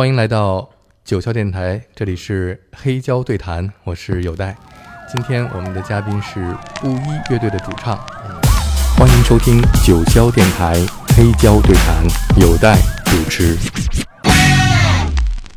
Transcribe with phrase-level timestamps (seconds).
[0.00, 0.66] 欢迎来到
[1.04, 4.56] 九霄电台，这里是黑胶对谈，我是有代。
[5.12, 7.98] 今天我们的嘉宾是布衣乐队的主唱，
[8.96, 10.74] 欢迎收听九霄电台
[11.14, 12.02] 黑胶对谈，
[12.40, 13.58] 有代主持。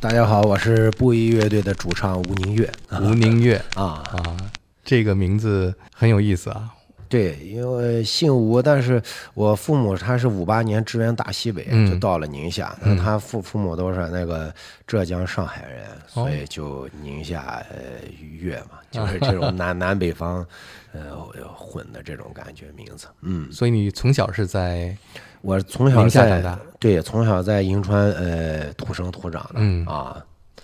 [0.01, 2.70] 大家好，我是布衣乐队的主唱吴宁月。
[3.00, 4.36] 吴宁月啊，啊，
[4.84, 6.70] 这个名字很有意思啊。
[7.14, 9.00] 对，因为姓吴，但是
[9.36, 12.75] 我父母他是五八年支援大西北，嗯就到了宁夏。
[12.82, 14.52] 嗯他父父母都是那个
[14.88, 17.78] 浙江、上海人，哦所以就宁夏呃
[18.20, 20.43] 粤嘛，就是这种 南南北方
[20.92, 21.15] 呃
[21.56, 23.06] 混的这种感觉名字。
[23.21, 24.98] 嗯，所以你从小是在
[25.42, 30.18] 我从小在宁夏长大，对从小在银川呃土生土长的、嗯啊，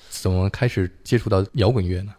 [0.09, 2.12] 怎么开始接触到摇滚乐呢？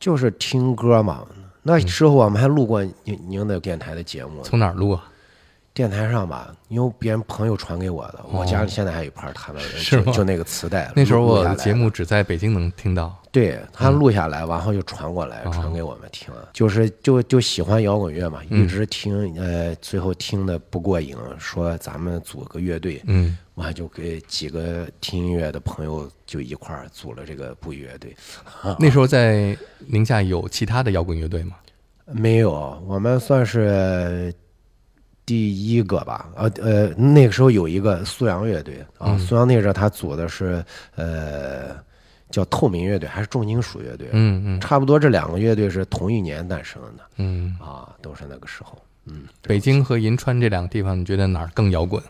[0.00, 1.26] 就是听歌嘛。
[1.62, 5.11] 那时候我们还录过您您的电台的节目，从哪儿录啊？
[5.74, 10.92] 电台上吧，因为别人朋友传给我的，我家里现在还有一盘他们就就那个磁带。
[10.94, 13.14] 那时候我的节目只在北京能听到。
[13.30, 16.30] 对他录下来，然后就传过来，哦传给我们听。
[16.52, 28.14] 就是就就喜欢摇滚乐嘛，嗯一直听，呃，最后听的不过瘾，说咱们组个乐队，嗯，完就给几个听音乐的朋友就一块儿组了这个布乐队。
[28.78, 31.56] 那时候在宁夏有其他的摇滚乐队吗？
[32.04, 34.34] 没有，我们算是
[35.24, 36.28] 第一个吧。
[36.36, 41.76] 呃呃，那个时候有一个苏阳乐队啊，嗯苏阳那时候他组的是呃
[42.30, 44.08] 叫透明乐队，还是重金属乐队？
[44.12, 47.56] 嗯嗯差不多这两个乐队是同一年诞生的嗯。
[47.60, 48.76] 啊，都是那个时候。
[49.04, 52.00] 嗯，北京和银川这两个地方，你觉得哪儿更摇滚？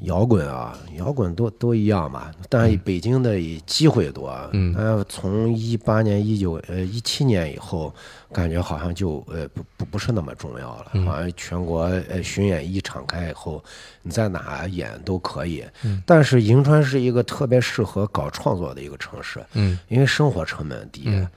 [0.00, 4.32] 摇滚啊，摇滚都都一样嘛，但是北京的机会多。
[4.52, 7.92] 嗯呃，从一八年、一九呃一七年以后，
[8.32, 10.86] 感觉好像就呃不不不是那么重要了。
[10.92, 13.62] 嗯好像全国呃巡演一敞开以后，
[14.02, 15.64] 你在哪演都可以。
[15.82, 21.02] 嗯但是银川是一个特别适合搞创作的一个城市，嗯因为生活成本低。
[21.06, 21.28] 嗯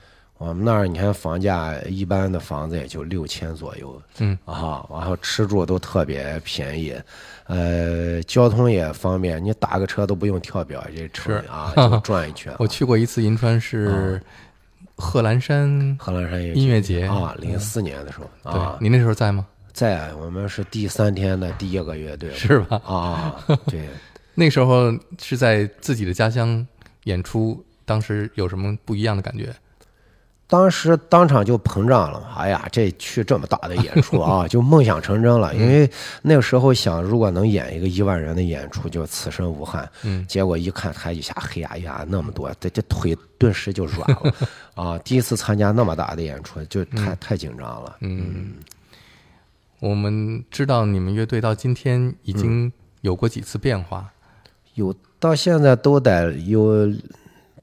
[0.44, 6.92] 我们那儿你看房价，一般的房子也就六千左右，嗯啊，然后吃住都特别便宜，
[7.46, 12.52] 呃，交通也方便，你打个车都不用跳表，这车啊 就转一圈。
[12.58, 14.20] 我去过一次银川，是
[14.96, 15.96] 贺兰山。
[16.00, 19.46] 贺兰山也音乐节啊，零四年的时候对啊，，你那时候在吗？
[19.72, 22.82] 在我们是第三天的第一个乐队是吧？
[22.84, 23.36] 啊，
[23.70, 23.88] 对，
[24.34, 26.66] 那时候是在自己的家乡
[27.04, 29.54] 演出，当时有什么不一样的感觉？
[30.52, 35.54] 当时当场就膨胀了，哎呀，这去这么大的演出啊， 就梦想成真了。
[35.54, 35.90] 因为
[36.20, 39.88] 那个时候想，如果能演一个一万人的演出，就此生无憾。
[40.02, 44.34] 嗯结果一看台一下黑压压那么多，这这腿顿时就软了
[44.76, 44.98] 啊！
[44.98, 47.96] 第一次参加那么大的演出，就太太紧张了。
[48.00, 48.52] 嗯，
[49.80, 52.70] 我们知道你们乐队到今天已经
[53.00, 54.06] 有过几次变化。
[54.74, 56.92] 有到现在都得有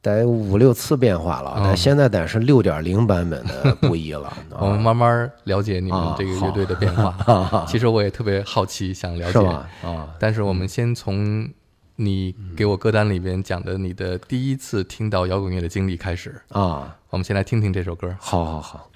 [0.02, 4.32] 得五六次变化了，嗯但现在得是六点零版本的 不一了。
[4.58, 7.12] 我们啊慢慢了解你们啊这个乐队的变化。
[7.12, 9.88] 好其实我也特别好奇，想了解。
[9.88, 11.50] 啊，但是我们先从
[11.98, 16.42] 你给我歌单里边讲的你的第一次听到摇滚乐的经历开始。
[16.50, 18.16] 啊，我们先来听听这首歌。
[18.20, 18.90] 好好好。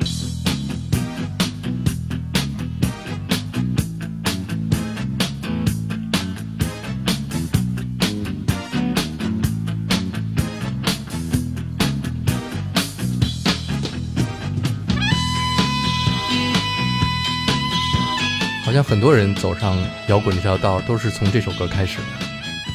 [18.73, 22.25] 好像很多人走上摇滚这条道都是从这首歌开始的。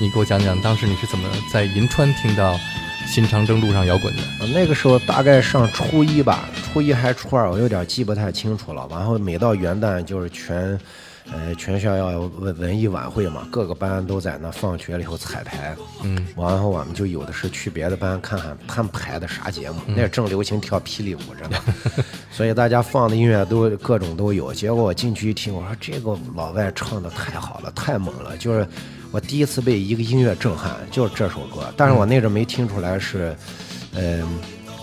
[0.00, 2.56] 你给我讲讲当时你是怎么在银川听到
[3.04, 4.22] 新长征路上摇滚的？
[4.54, 8.86] 那个时候大概上初一吧，初一还初二，我有点记不太清楚了。
[8.88, 10.78] 然后每到元旦就是全，
[11.30, 21.58] 呃，全校要文文艺晚会嘛，各个班都在那放学了以后彩排，嗯，然后我们就有的是去别的班看看他们排的啥节目，那正流行跳霹雳舞着呢，
[22.30, 24.54] 所以大家放的音乐都各种都有。
[24.54, 28.66] 结果我进去一听，我说这个老外唱的太好了，太猛了，就是
[29.10, 31.72] 我第一次被一个音乐震撼，就是这首歌。
[31.76, 33.36] 但是我那阵没听出来是，
[33.94, 34.26] 嗯、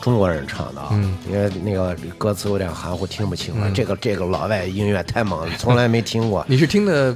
[0.05, 3.67] 中国人唱的啊，嗯因为那个歌词有点含糊，听不清了。
[3.67, 6.45] 嗯这个这个老外音乐太猛了，从来没听过。
[6.47, 7.11] 你是听的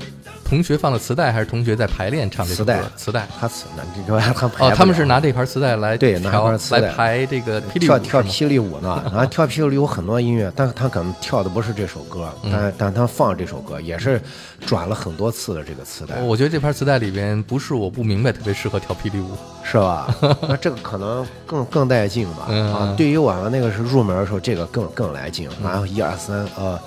[0.50, 2.74] 同学放的磁带，还是同学在排练唱这首歌？
[2.74, 3.28] 磁带磁带。
[3.40, 3.84] 他磁呢？
[3.96, 14.20] 你说他哦，他们是拿这盘磁带来对拿调盘磁带来排这个霹雳舞跳跳霹雳舞呢， 然后跳霹雳舞有很多音乐，但是他可能跳的不是这首歌，嗯但但他放这首歌也是
[14.66, 19.30] 转了很多次的这个磁带，我觉得这盘磁带里边不是我不明白，特别适合跳霹雳舞。
[19.64, 20.12] 是吧？
[20.50, 22.48] 那这个可能更更带劲吧？
[22.50, 25.48] 嗯啊，对于我们那个是入门的时候，这个更更来劲。
[25.64, 26.80] 然后一二三，呃，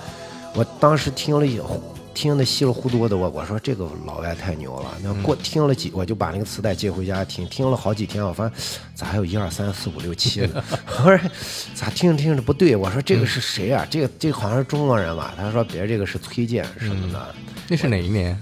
[0.53, 1.81] 我当时听了以后。
[2.13, 4.97] 听的稀里糊涂的，我我说这个老外太牛了。
[5.03, 8.53] 那过听了几，我就把那个磁带借回家听，听了好几天，我发现
[8.93, 10.63] 咋还有一二三四五六七呢？
[11.03, 11.29] 我说
[11.73, 12.75] 咋听着听着不对？
[12.75, 13.85] 我说这个是谁啊？
[13.89, 15.33] 这个这个好像是中国人吧？
[15.35, 17.35] 他说别这个是崔健什么的。
[17.67, 18.39] 那是哪一年？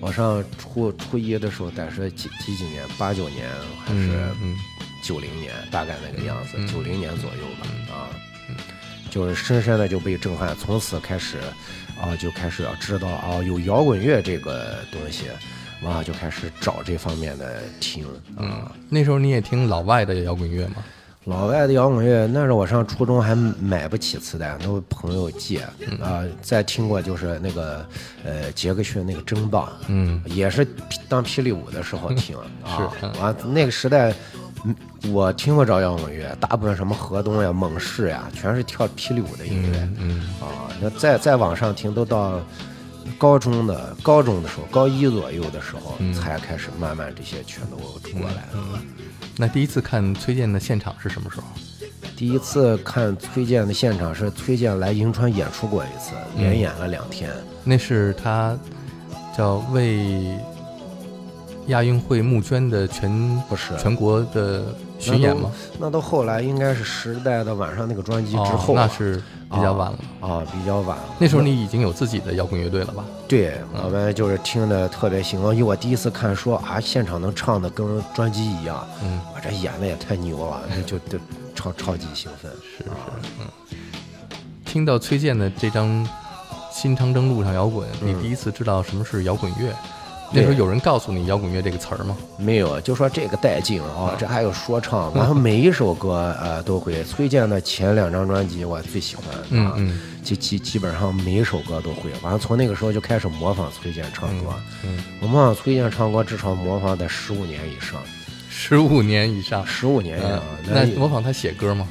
[0.00, 2.84] 我上初初一的时候，得是几几几年？
[2.98, 3.48] 八九年
[3.86, 4.28] 还是
[5.02, 5.52] 九零年？
[5.70, 7.94] 大概那个样子，九零年左右吧。
[7.94, 8.10] 啊，
[9.14, 11.38] 就是深深的就被震撼，从此开始
[12.00, 15.26] 啊，就开始要知道啊，有摇滚乐这个东西，
[15.82, 18.04] 完了就开始找这方面的听
[18.36, 18.72] 啊。
[18.88, 20.82] 那时候你也听老外的摇滚乐吗？
[21.26, 25.60] 老外的摇滚乐，那时候我上初中还买不起磁带，都朋友借
[26.02, 26.24] 啊。
[26.42, 27.86] 再听过就是那个
[28.24, 30.66] 呃杰克逊那个真棒，嗯，也是
[31.08, 32.92] 当霹雳舞的时候听啊。
[33.20, 34.12] 完那个时代，
[35.12, 40.70] 我听不着摇滚乐，大部分什么河东呀、猛士呀，全是跳霹雳舞的音乐，嗯啊。
[40.80, 42.40] 那再再往上听，都到
[43.18, 48.80] 高中的高中的时候，高一左右的时候，才开始慢慢这些全都过来了。
[49.36, 51.46] 那第一次看崔健的现场是什么时候？
[52.16, 57.28] 第一次看崔健的现场是崔健来银川演出过一次，连演了两天。
[57.64, 58.56] 那是他
[59.36, 60.38] 叫为
[61.66, 63.10] 亚运会募捐的全
[63.48, 64.62] 不是全国的
[64.98, 65.50] 巡演吗？
[65.78, 71.04] 那到后来应该是时代的晚上那个专辑之后，那是比较晚了啊，比较晚了。
[71.18, 73.04] 那时候你已经有自己的摇滚乐队了吧？
[73.26, 81.18] 对，我们就是听的特别兴奋，因为我第一次看说啊，现场能唱的跟专辑一样，嗯，我这演的也太牛了， 就就
[81.54, 82.50] 超超级兴奋。
[82.62, 82.90] 是是，
[83.40, 83.46] 嗯。
[84.64, 85.88] 听到崔健的这张
[86.72, 89.72] 《新长征路上摇滚》，你第一次知道什么是摇滚乐？
[90.34, 92.16] 那时候有人告诉你摇滚乐这个词儿吗？
[92.36, 97.04] 没有，就说这个带劲啊，这还有说唱，然后每一首歌呃都会。
[97.04, 99.26] 崔健的前两张专辑我最喜欢，
[99.60, 102.10] 啊嗯，基基基本上每一首歌都会。
[102.22, 104.52] 完了从那个时候就开始模仿崔健唱歌，
[104.82, 108.00] 嗯，我模仿崔健唱歌至少模仿得十五年以上，
[108.50, 110.42] 十五年以上，十五年以上。
[110.66, 111.86] 那模仿他写歌吗？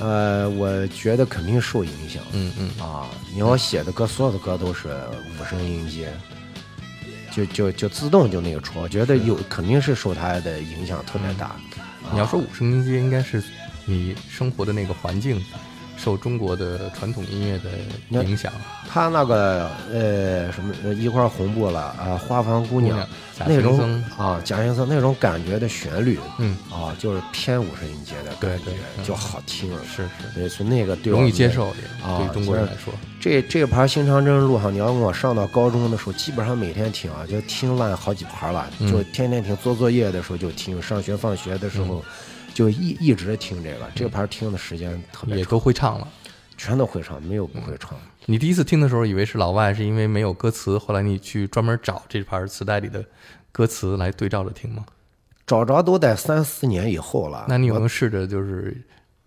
[0.00, 6.08] 呃，我觉得肯定受影响，嗯嗯啊，你要写的歌，所有的歌都是五声音阶。
[7.36, 11.54] 就就就自动就那个出，我觉得有肯定是受它的影响特别大。
[12.10, 13.42] 你要说五声音阶，应该是
[13.84, 15.44] 你生活的那个环境
[15.96, 18.52] 受中国的传统音乐的影响。
[18.88, 23.06] 他那个呃什么一块红布了啊，花房姑娘
[23.46, 29.70] 那种啊，贾行僧那种感觉的旋律，嗯啊，就是偏五声音阶的感觉，就好听。
[29.84, 31.68] 是是，对，是那个对容易接受
[32.02, 32.94] 啊，对中国人来说。
[33.20, 39.54] 这这盘新长征路上，你要问我上到高中的时候，基本上每天听啊，就听烂好几盘了，就天天听。
[39.56, 42.04] 做作业的时候就听，上学放学的时候
[42.56, 43.86] 就一一直听这个。
[43.94, 46.08] 这盘听的时间特别长，也都会唱了，
[46.56, 47.94] 全都会唱，没有不会唱。
[48.24, 53.04] 你第一次听的时候以为是老外，是因为没有歌词，后来你去专门找这盘磁带里的
[53.52, 54.86] 歌词来对照着听吗？
[55.46, 57.44] 找着都得三四年以后了。
[57.46, 58.74] 那你有没有试着就是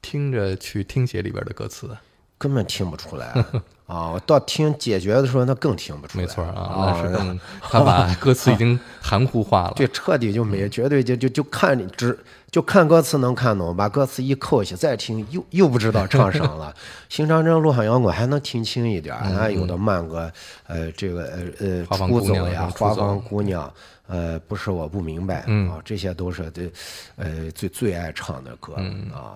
[0.01, 1.95] 听着去听写里边的歌词？
[2.39, 3.27] 根本听不出来
[3.85, 4.11] 啊！
[4.11, 6.23] 我到听解决的时候，那更听不出来。
[6.23, 9.73] 没错啊，那是 更他把歌词已经含糊化了。
[9.75, 12.17] 对，彻底就没，绝对就就就看只
[12.49, 16.73] 就看歌词能看懂，把歌词一扣下再听，又又不知道唱啥了。
[17.09, 20.31] 新长征路上摇滚还能听清一点，还有的慢歌，
[20.67, 21.23] 呃，这个
[21.59, 23.71] 呃呃出走呀，花房姑娘，
[24.07, 26.71] 呃，不是我不明白啊，这些都是对
[27.17, 28.75] 呃最最爱唱的歌
[29.13, 29.35] 啊。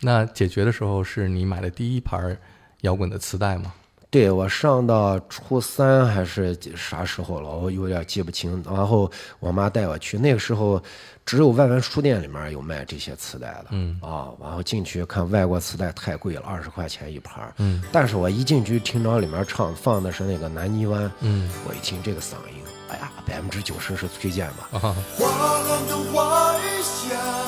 [0.00, 2.36] 那解决的时候是你买的第一盘
[2.82, 3.72] 摇滚的磁带吗？
[4.10, 8.64] 对，我上到初三还是啥时候了，我有点记不清。
[8.66, 10.82] 然后我妈带我去，那个时候
[11.26, 13.66] 只有外文书店里面有卖这些磁带的。
[13.72, 17.52] 嗯啊，然后进去看外国磁带太贵了，二十块钱一盘。
[17.58, 21.10] 嗯，但是我一进去听着里面唱放的是那个南泥湾。
[21.20, 24.70] 嗯，我一听这个嗓音，哎呀，百分之九十是崔健吧。
[24.78, 24.96] 啊。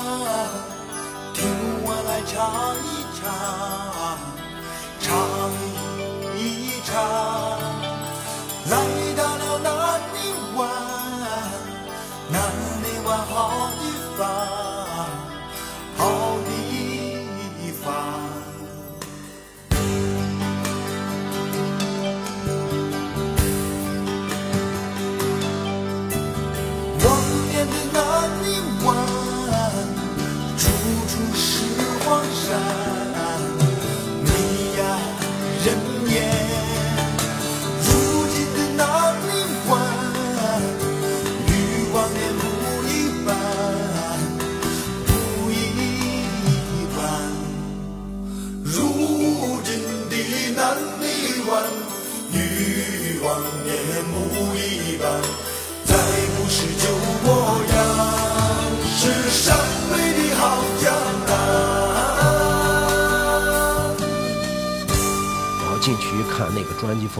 [2.41, 3.80] 唱一唱，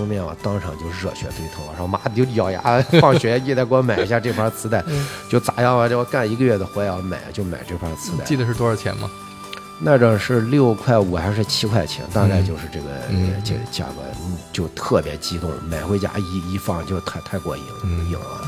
[0.02, 4.84] 封面，我当场就热血沸腾我说妈的就咬牙 放学也得给我买一下这盘磁带，
[5.30, 5.88] 就咋样啊？
[5.88, 8.26] 这我干一个月的活要买，就买这盘磁带。
[8.26, 9.10] 记得是多少钱吗？
[9.80, 12.88] 那阵是六块五还是七块钱，大概就是这个
[13.46, 14.02] 这个价格，
[14.52, 18.42] 就特别激动，买回家一一放就太太过瘾了，瘾了。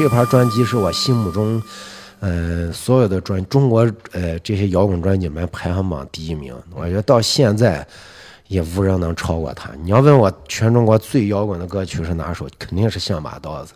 [0.00, 1.62] 这盘专辑是我心目中
[2.20, 3.80] 呃所有的专中国
[4.12, 7.86] 呃这些摇滚专辑们排行榜第一名，我觉得到现在
[8.48, 9.68] 也无人能超过它。
[9.82, 13.74] 你要问我全中国最摇滚的歌曲是哪首，肯定是《象拔刀子》。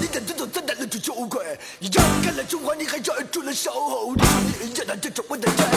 [0.00, 1.58] 你的尊重真的了此羞愧？
[1.78, 4.14] 你让开了胸怀，你还忍住了守候。
[4.14, 4.22] 你
[4.68, 5.75] 依然站在，我的站。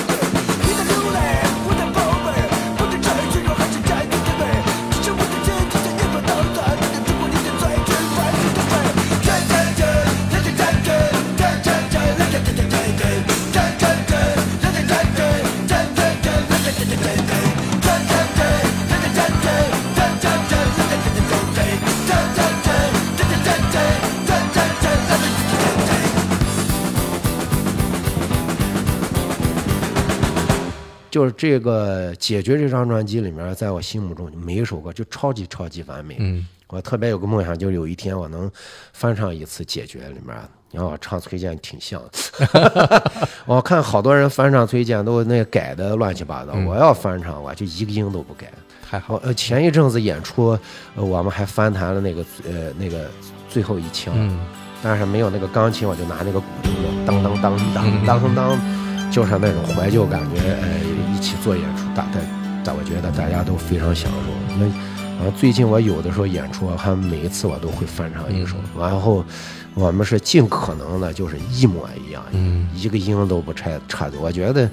[31.09, 36.17] 就是这个《解决》这张专辑里面，在我心目中每一首歌就超级超级完美。
[36.19, 38.49] 嗯，我特别有个梦想，就是有一天我能
[38.93, 40.35] 翻唱一次《解决》里面，
[40.69, 41.99] 你看我唱崔健挺像。
[41.99, 43.27] 哈哈哈哈哈！
[43.45, 48.51] 我看好多人翻唱崔健都那改的乱七八糟，我要翻唱我就一个音都不改。
[48.87, 50.57] 还好，呃，前一阵子演出，
[50.95, 53.09] 我们还翻弹了那个呃那个
[53.49, 54.13] 最后一枪，
[54.83, 56.71] 但是没有那个钢琴，我就拿那个鼓头，
[57.05, 58.59] 当当当当当当。
[59.11, 60.69] 就是那种怀旧感觉，呃，
[61.15, 62.19] 一起做演出，大大
[62.63, 64.57] 大，我觉得大家都非常享受。
[64.57, 64.65] 那
[65.17, 69.25] 然后最近我有的时候演出，还每一次我都会翻唱一首，然后
[69.73, 74.17] 我们是尽可能的，就是一模一样，嗯一个音都不差差的。
[74.19, 74.69] 我觉得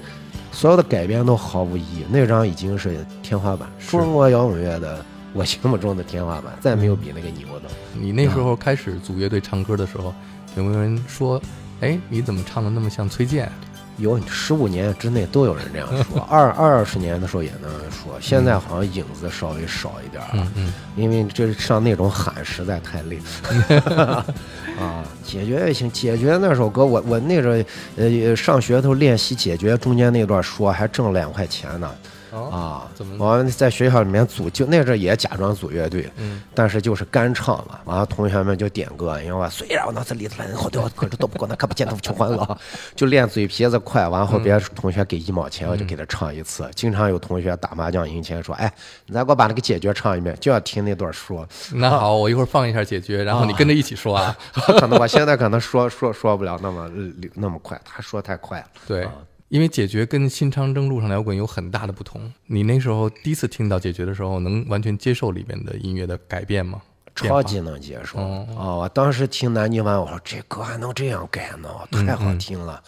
[0.51, 5.03] 所有的改编都毫无意义，那张已经是天花板，中国摇滚乐的
[5.33, 7.69] 我心目中的天花板，再没有比那个牛的。
[7.93, 10.13] 你那时候开始组乐队唱歌的时候，
[10.55, 11.41] 有没有人说，
[11.81, 13.51] 哎，你怎么唱的那么像崔健？
[13.97, 23.19] 有十五年之内都有人这样说， 二二十年的时候也能说，现在好像影子稍微少一点了，嗯因为这上那种喊实在太累。
[24.79, 27.55] 啊，解决也行，解决那首歌，我我那时候
[27.97, 31.89] 呃上学的时候练习解决中间那段说还挣两块钱呢。
[32.31, 42.57] 哦啊，怎么我在学校里面组，就那阵也假装组乐队，嗯但是就是干唱嘛，完了同学们就点歌，因为我虽然我脑子里头人好多，可是都不过那看不见头求欢乐，
[42.95, 46.69] 就练嘴皮子快，完后别的同学给一毛钱，我就给他唱一次。
[46.75, 48.71] 经常有同学打麻将赢钱说，哎，
[49.05, 51.47] 你再给我把那个解决唱一遍，就要听那段说。
[51.73, 54.35] 那好，我一会儿放一下解决，然后你跟着一起说啊。
[54.79, 56.89] 可能我现在可能说说说不了那么
[57.33, 58.65] 那么快，他说太快了。
[58.87, 59.07] 对，
[59.49, 62.31] 因为解决跟新长征路上摇滚有很大的不同。
[62.47, 66.81] 你那时候第一次听到解决的时候，能完全接受里面的音乐的改变吗？
[67.15, 68.75] 超级能接受哦啊！
[68.75, 71.67] 我当时听南京湾，我说这歌还能这样改呢，
[72.05, 72.79] 太好听了。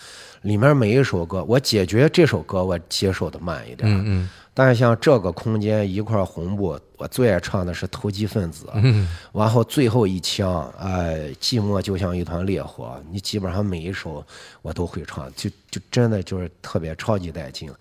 [0.43, 14.21] 里面每一首歌，我解决这首歌我接受的慢一点，嗯嗯但是像这个空间一块红布，我最爱唱的是投机分子，嗯然后最后一枪，哎，寂寞就像一团烈火，你基本上每一首
[14.61, 17.71] 我都会唱，就就真的就是特别超级带劲。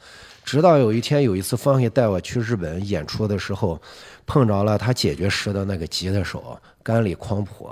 [0.44, 3.82] 直到有一天有一次方黑带我去日本演出的时候，
[4.25, 7.69] 碰着了他解决时的那个吉他手甘里匡普。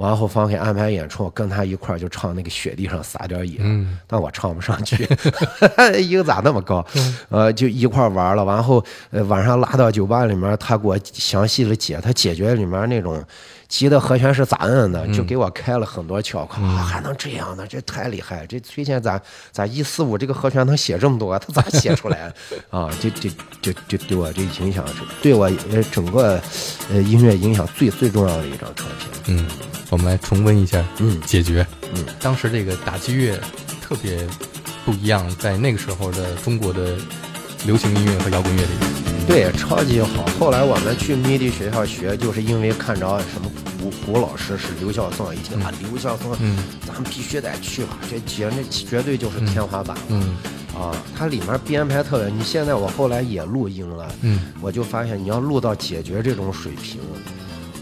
[0.00, 3.60] 完后，方给安排演出，跟他一块儿就唱那个雪地上撒点野，
[4.06, 5.06] 但我唱不上去，
[6.00, 6.84] 音咋那么高？
[7.28, 8.42] 呃，就一块儿玩了。
[8.42, 13.22] 完后，呃，晚上拉到酒吧里面，他给我详细的解，他解决里面那种
[13.70, 16.40] 吉的和弦是咋摁的，就给我开了很多窍。
[16.48, 17.64] 啊，还能这样呢？
[17.66, 18.44] 这太厉害！
[18.46, 19.18] 这崔健咋
[19.52, 21.38] 咋一四五这个和弦能写这么多？
[21.38, 22.30] 他咋写出来？
[22.68, 23.30] 啊，这这
[23.62, 26.42] 这这对我这影响是对我呃整个
[26.90, 29.08] 呃音乐影响最最重要的一张唱片。
[29.28, 29.46] 嗯，
[29.88, 31.64] 我们来重温一下嗯解决。
[31.94, 33.38] 嗯，当时这个打击乐
[33.80, 34.26] 特别
[34.84, 36.96] 不一样，在那个时候的中国的
[37.64, 38.90] 流行音乐和摇滚乐里面。
[39.28, 40.26] 对，超级好。
[40.40, 43.48] 后来我们去迷笛学校学，就是因为看着什么
[43.80, 50.02] 古古老师是刘孝松，一听啊刘孝松，嗯咱们必须得去吧，这简直绝对就是天花板了。
[50.10, 50.36] 嗯
[50.78, 52.28] 啊，它里面编排特别。
[52.28, 57.00] 你现在我后来也录音了，嗯我就发现你要录到解决这种水平，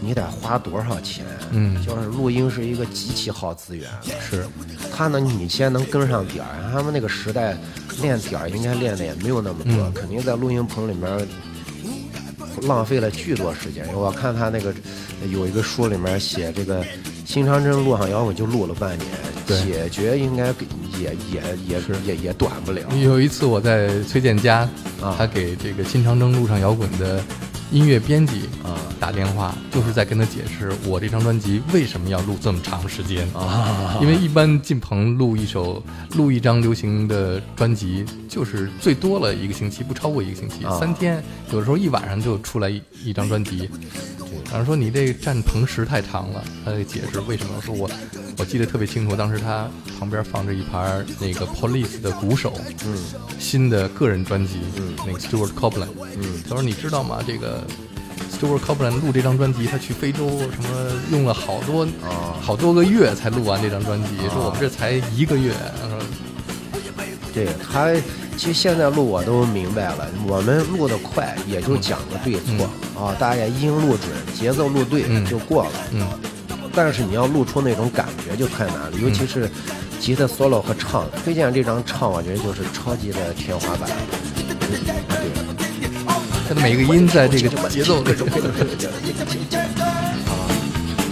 [0.01, 1.25] 你得花多少钱？
[1.51, 4.19] 嗯就是录音是一个极其耗资源的。
[4.19, 4.45] 是，
[4.91, 7.57] 他呢，你先能跟上点儿，他们那个时代
[8.01, 11.27] 练点儿应该练的也没有那么多，嗯肯定在录音棚里面
[12.67, 13.85] 浪费了巨多时间。
[13.93, 14.73] 我看他那个
[15.31, 16.83] 有一个书里面写这个
[17.25, 19.07] 新长征路上摇滚就录了半年，
[19.45, 20.47] 对解决应该
[20.99, 22.81] 也也也是也也短不了。
[23.01, 24.67] 有一次我在崔健家，
[25.01, 27.23] 啊他给这个新长征路上摇滚的
[27.71, 35.83] 音乐编辑啊打电话，就是在跟他解释我这张专辑为什么要录这么长时间啊因为一般进棚录一首、
[36.15, 43.69] 录一张流行的专辑，就是最多了一个星期，不超过一个星期，啊三天，有的时候一晚上就出来一一张专辑。
[44.51, 47.61] 然后说你这占棚时太长了，他得解释为什么。
[47.61, 47.87] 说我
[48.39, 52.53] 我记得特别清楚，当时他旁边放着一盘那个 Police 的鼓手，
[52.85, 52.97] 嗯
[53.37, 57.19] 新的个人专辑，嗯那个 Stuart Copeland，嗯他说你知道吗？
[57.27, 57.61] 这个
[58.31, 65.99] Stuart Copeland 录这张专辑，他去非洲什么用了好多、啊好多个月才录完这张专辑，说我们这才一个月，他说
[67.33, 67.93] 对他，
[68.37, 75.71] 其实现在录我都明白了，我们录的快，也就讲个对错、啊，大家音录准，节奏录对、嗯就过了。
[75.91, 76.07] 嗯
[76.81, 79.51] 但是你要录出那种感觉就太难了，尤其是
[79.99, 81.05] 吉他 solo 和唱。
[81.25, 83.89] 推荐这张唱，我觉得就是超级的天花板。
[84.57, 84.79] 对，
[86.47, 88.15] 他的每个音在这个节奏的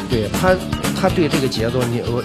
[0.10, 0.56] 对他，
[0.96, 2.24] 他对这个节奏，你我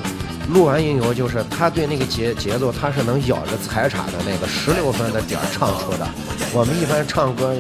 [0.55, 6.09] 录完音以后，就是他对那个节节奏，他是能咬着踩镲的那个十六分的点儿唱出的。
[6.53, 7.57] 我们一般唱歌，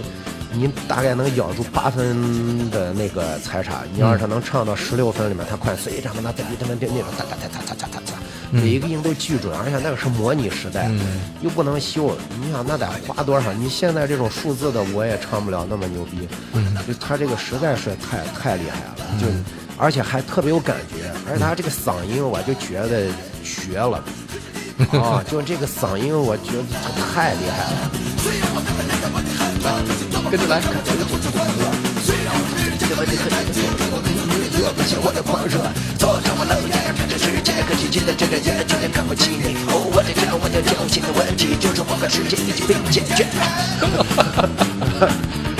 [0.55, 6.21] 你大概能咬住八分的那个财产，你要是能唱到十六分里面，他快死一场了。
[6.23, 7.03] 那得离他们别，那个
[8.51, 10.91] 每一个音都巨准，而且那个是模拟时代，
[11.41, 12.15] 又不能修。
[12.38, 13.51] 你想那得花多少？
[13.53, 16.29] 你现在这种数字的我也唱不了那么牛逼。
[16.87, 19.27] 就他这个实在是太太厉害了，就
[19.79, 21.11] 而且还特别有感觉。
[21.27, 23.11] 而且他这个嗓音我就觉得
[23.43, 24.05] 绝了
[24.93, 27.91] 啊， 就这个嗓音我觉得他太厉害了。
[30.33, 31.53] 跟着来，看怎样控制狂热。
[32.03, 35.59] 虽然世很精彩，可你，有不熄火的狂热。
[35.99, 39.55] 坐在我冷眼看着世界，可静静的睁着眼，就想看不起你。
[39.68, 43.27] 我的天，我的天，心的问题就是我和世界已经被解决。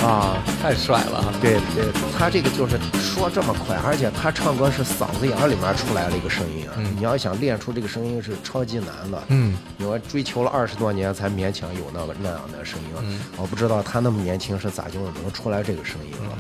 [0.03, 1.33] 啊，太帅了！
[1.41, 6.75] 对对，他这个就是说这么快，而且他唱歌是嗓子眼儿里面出来了一个声音啊。
[6.97, 9.23] 你要想练出这个声音是超级难的。
[9.29, 12.89] 嗯，你说追求了二十多年才勉强有那个那样的声音。
[13.03, 16.37] 嗯我不知道他那么年轻是咋就能出来这个声音了，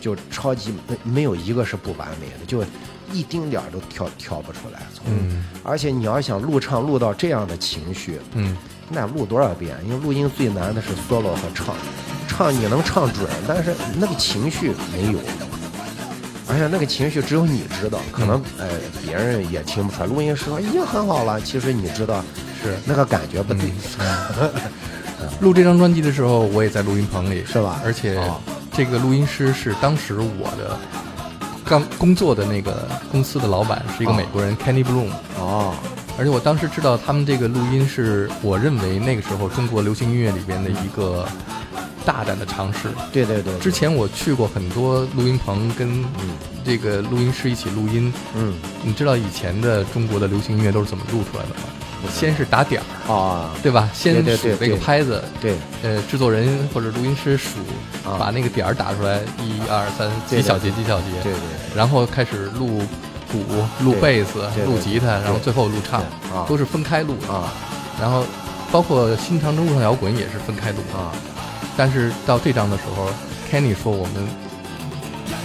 [0.00, 2.64] 就超级没没有一个是不完美的，就
[3.12, 4.80] 一丁点儿都挑挑不出来。
[4.94, 5.04] 从，
[5.64, 8.56] 而且你要想录唱录到这样的情绪，嗯，
[8.90, 9.76] 那录多少遍？
[9.86, 11.74] 因为录音最难的是 solo 和唱，
[12.28, 15.18] 唱你能唱准，但是那个情绪没有，
[16.48, 18.66] 而且那个情绪只有你知道，可能呃
[19.06, 20.06] 别人也听不出来。
[20.06, 22.22] 录音师说已经很好了，其实你知道
[22.62, 23.70] 是那个感觉不对，
[25.40, 28.40] 录这张专辑的时候，我也在录音棚里，是吧而且哦
[28.72, 30.78] 这个录音师是当时我的
[31.64, 35.10] 刚工作的那个公司的老板，是一个哦美国人 Kenny Bloom。
[35.38, 35.74] 哦，
[36.20, 41.26] 而且我当时知道他们这个录音是我认为那个时候中国流行音乐里边的一个
[42.04, 42.90] 大胆的尝试。
[43.10, 46.04] 对对对，之前我去过很多录音棚，跟
[46.62, 48.12] 这个录音师一起录音。
[48.36, 48.52] 嗯
[48.82, 52.10] 你知道以前的中国的流行音乐都是怎么录出来的吗？
[52.12, 53.88] 先是打点儿，啊，对吧？
[53.94, 57.60] 先数这个拍子，对呃，制作人或者录音师数，
[58.04, 61.40] 啊把那个点儿打出来，一二三，对几小节几小节，对对
[61.74, 62.82] 然后开始录
[63.32, 63.44] 鼓、
[63.84, 66.02] 录贝斯录吉他，然后最后录唱
[66.46, 67.32] 都是分开录的。
[67.32, 67.52] 啊
[68.00, 68.24] 然后
[68.72, 70.98] 包括新长征路上摇滚也是分开录的。
[70.98, 71.12] 啊
[71.76, 73.08] 但是到这张的时候
[73.50, 74.14] ，Kenny 说我们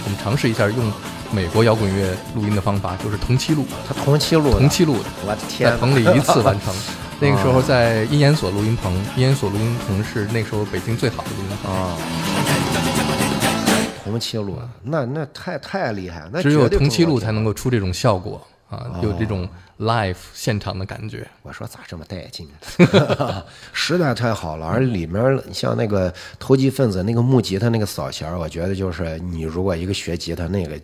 [0.04, 0.92] 我们尝试一下用
[1.30, 6.74] 美国摇滚乐录音的方法，就是同期录，他同期录的，同期录的，我的天，在棚里一次完成。
[7.20, 11.74] 那个时候啊在鹰眼所录音棚，鹰眼所录音棚是那时候北京最好的录音棚。
[11.74, 11.96] 啊，
[14.06, 18.40] 同期录，那那太太厉害，那只有同期录才能够出这种效果
[18.70, 19.48] 啊，有这哦种
[19.80, 21.26] live 现场的感觉。
[21.42, 22.48] 我说咋这么带劲？
[23.72, 30.80] 实在太好了，而里面像那个投机分子那个木吉他那个扫弦，我觉得就是你如果一个学吉他那个，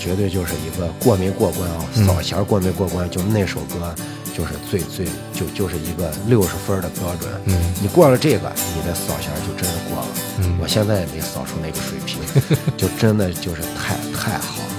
[0.00, 3.94] 绝对就是一个过没过关啊，扫弦过没过关，就那首歌
[4.36, 7.30] 就是最最就就是一个六十分的标准。
[7.46, 10.06] 嗯，你过了这个，你的扫弦就真的过了。
[10.40, 12.20] 嗯我现在也没扫出那个水平，
[12.76, 14.73] 就真的就是太太好了。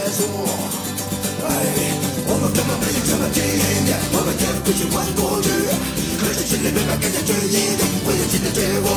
[0.00, 0.24] 强而且严肃。
[1.44, 1.48] 哎，
[2.26, 5.48] 我们根本没有什么经验，我们也不喜欢过去。
[6.20, 8.88] 可是心里明白，感觉却一定会有新的结果。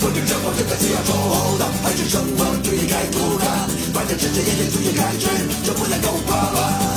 [0.00, 3.68] 不知生活真的需要抽的，还是生活就应该突然？
[3.94, 5.26] 反正世界已经重新开始，
[5.64, 6.91] 就不能够。